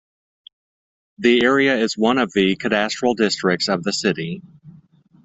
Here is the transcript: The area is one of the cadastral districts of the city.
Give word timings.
The 1.19 1.43
area 1.43 1.77
is 1.77 1.95
one 1.95 2.17
of 2.17 2.33
the 2.33 2.55
cadastral 2.55 3.15
districts 3.15 3.67
of 3.69 3.83
the 3.83 3.93
city. 3.93 4.41